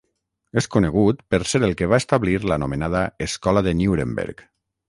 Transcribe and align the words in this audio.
És 0.61 0.67
conegut 0.75 1.19
per 1.35 1.39
ser 1.51 1.61
el 1.69 1.77
que 1.81 1.91
va 1.93 2.01
establir 2.05 2.35
l'anomenada 2.53 3.07
escola 3.29 3.67
de 3.69 3.79
Nuremberg. 3.83 4.47